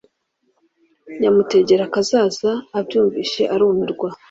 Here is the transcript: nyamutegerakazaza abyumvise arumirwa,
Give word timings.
nyamutegerakazaza 1.19 2.51
abyumvise 2.79 3.41
arumirwa, 3.53 4.09